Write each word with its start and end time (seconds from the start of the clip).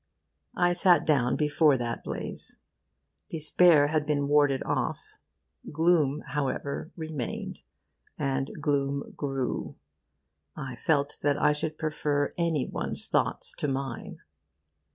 I 0.57 0.73
sat 0.73 1.05
down 1.05 1.35
before 1.35 1.77
that 1.77 2.03
blaze. 2.03 2.57
Despair 3.29 3.89
had 3.89 4.03
been 4.03 4.27
warded 4.27 4.63
off. 4.65 4.97
Gloom, 5.71 6.21
however, 6.29 6.89
remained; 6.97 7.61
and 8.17 8.49
gloom 8.59 9.13
grew. 9.15 9.75
I 10.55 10.75
felt 10.75 11.19
that 11.21 11.39
I 11.39 11.51
should 11.51 11.77
prefer 11.77 12.33
any 12.35 12.65
one's 12.65 13.07
thoughts 13.07 13.53
to 13.59 13.67
mine. 13.67 14.17